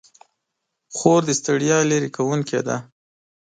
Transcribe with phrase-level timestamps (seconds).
[0.95, 2.77] خور د ستړیا لیرې کوونکې ده.